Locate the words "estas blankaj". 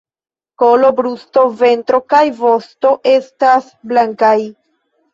3.15-4.37